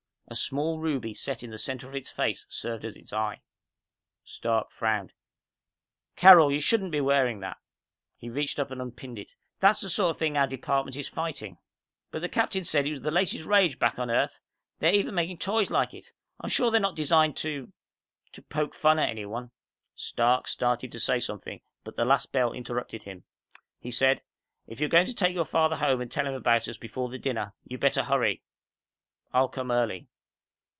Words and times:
A 0.27 0.33
small 0.35 0.79
ruby 0.79 1.13
set 1.13 1.43
in 1.43 1.49
the 1.51 1.57
center 1.57 1.89
of 1.89 1.93
its 1.93 2.09
face 2.09 2.45
served 2.47 2.85
as 2.85 2.95
its 2.95 3.11
eye. 3.11 3.41
Stark 4.23 4.71
frowned. 4.71 5.11
"Carol, 6.15 6.53
you 6.53 6.61
shouldn't 6.61 6.93
be 6.93 7.01
wearing 7.01 7.41
that." 7.41 7.57
He 8.15 8.29
reached 8.29 8.57
up 8.57 8.71
and 8.71 8.81
unpinned 8.81 9.19
it. 9.19 9.35
"That's 9.59 9.81
the 9.81 9.89
sort 9.89 10.11
of 10.11 10.17
thing 10.17 10.37
our 10.37 10.47
department 10.47 10.95
is 10.95 11.09
fighting." 11.09 11.57
"But 12.11 12.21
the 12.21 12.29
captain 12.29 12.63
said 12.63 12.87
it 12.87 12.91
was 12.91 13.01
the 13.01 13.11
latest 13.11 13.43
rage 13.43 13.77
back 13.77 13.99
on 13.99 14.09
Earth. 14.09 14.39
They're 14.79 14.95
even 14.95 15.15
making 15.15 15.39
toys 15.39 15.69
like 15.69 15.93
it. 15.93 16.13
I'm 16.39 16.49
sure 16.49 16.71
they're 16.71 16.79
not 16.79 16.95
designed 16.95 17.35
to... 17.37 17.73
to 18.31 18.41
poke 18.41 18.73
fun 18.73 18.99
at 18.99 19.09
anyone." 19.09 19.51
Stark 19.95 20.47
started 20.47 20.93
to 20.93 20.99
say 21.01 21.19
something, 21.19 21.59
but 21.83 21.97
the 21.97 22.05
last 22.05 22.31
bell 22.31 22.53
interrupted 22.53 23.03
him. 23.03 23.25
He 23.81 23.91
said, 23.91 24.21
"If 24.65 24.79
you're 24.79 24.87
going 24.87 25.07
to 25.07 25.13
take 25.13 25.35
your 25.35 25.43
father 25.43 25.75
home 25.75 25.99
and 25.99 26.09
tell 26.09 26.25
him 26.25 26.35
about 26.35 26.69
us 26.69 26.77
before 26.77 27.09
the 27.09 27.17
dinner, 27.19 27.53
you'd 27.65 27.81
better 27.81 28.03
hurry. 28.05 28.41
I'll 29.33 29.49
come 29.49 29.69
early." 29.71 30.07